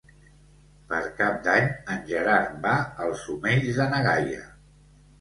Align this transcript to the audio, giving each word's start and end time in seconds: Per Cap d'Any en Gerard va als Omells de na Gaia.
Per 0.93 1.01
Cap 1.19 1.35
d'Any 1.49 1.69
en 1.97 2.03
Gerard 2.09 2.59
va 2.67 2.75
als 3.07 3.31
Omells 3.37 3.81
de 3.81 3.91
na 3.97 4.05
Gaia. 4.13 4.47